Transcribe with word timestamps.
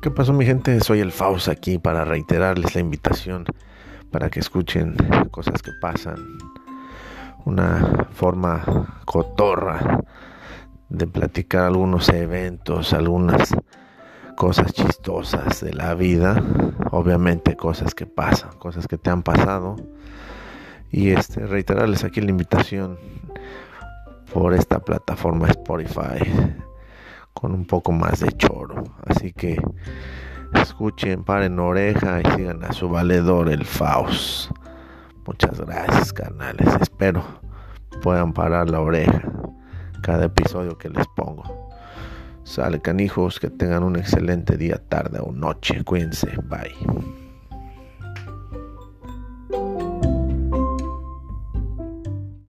¿Qué 0.00 0.10
pasó 0.10 0.32
mi 0.32 0.46
gente? 0.46 0.80
Soy 0.80 1.00
el 1.00 1.12
Faust 1.12 1.48
aquí 1.48 1.78
para 1.78 2.06
reiterarles 2.06 2.74
la 2.74 2.80
invitación 2.80 3.44
para 4.10 4.30
que 4.30 4.40
escuchen 4.40 4.96
cosas 5.30 5.60
que 5.60 5.72
pasan. 5.78 6.16
Una 7.44 8.08
forma 8.10 9.02
cotorra 9.04 10.02
de 10.88 11.06
platicar 11.06 11.64
algunos 11.64 12.08
eventos, 12.08 12.94
algunas 12.94 13.54
cosas 14.38 14.72
chistosas 14.72 15.60
de 15.60 15.74
la 15.74 15.92
vida, 15.92 16.42
obviamente 16.92 17.54
cosas 17.54 17.94
que 17.94 18.06
pasan, 18.06 18.52
cosas 18.58 18.88
que 18.88 18.96
te 18.96 19.10
han 19.10 19.22
pasado. 19.22 19.76
Y 20.90 21.10
este 21.10 21.46
reiterarles 21.46 22.04
aquí 22.04 22.22
la 22.22 22.30
invitación 22.30 22.98
por 24.32 24.54
esta 24.54 24.78
plataforma 24.78 25.48
Spotify 25.48 26.20
con 27.34 27.52
un 27.52 27.66
poco 27.66 27.92
más 27.92 28.20
de 28.20 28.32
choro. 28.32 28.69
Así 29.06 29.32
que 29.32 29.60
escuchen, 30.54 31.24
paren 31.24 31.58
oreja 31.58 32.20
y 32.20 32.30
sigan 32.36 32.64
a 32.64 32.72
su 32.72 32.88
valedor 32.88 33.48
el 33.48 33.64
Faust. 33.64 34.50
Muchas 35.26 35.60
gracias, 35.60 36.12
carnales. 36.12 36.68
Espero 36.80 37.22
puedan 38.00 38.32
parar 38.32 38.70
la 38.70 38.80
oreja 38.80 39.22
cada 40.02 40.26
episodio 40.26 40.78
que 40.78 40.88
les 40.88 41.06
pongo. 41.08 41.70
Sale 42.44 42.80
canijos, 42.80 43.38
que 43.38 43.50
tengan 43.50 43.82
un 43.84 43.96
excelente 43.96 44.56
día, 44.56 44.80
tarde 44.88 45.20
o 45.20 45.30
noche. 45.30 45.84
Cuídense, 45.84 46.34
bye. 46.48 47.19